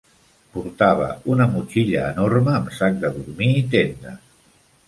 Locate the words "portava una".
0.53-1.47